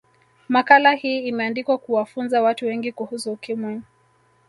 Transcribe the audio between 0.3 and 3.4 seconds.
makala hii imeandikwa kuwafunza watu wengi kuhusu